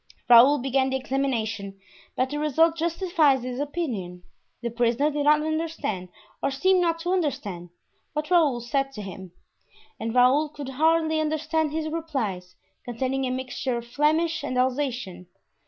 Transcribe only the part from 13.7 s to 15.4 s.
of Flemish and Alsatian.